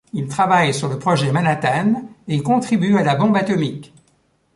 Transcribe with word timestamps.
Il 0.13 0.27
travaille 0.27 0.73
sur 0.73 0.89
le 0.89 0.97
projet 0.97 1.31
Manhattan 1.31 2.05
et 2.27 2.41
contribue 2.41 2.97
à 2.97 3.03
la 3.03 3.13
bombe 3.13 3.37
atomique. 3.37 3.93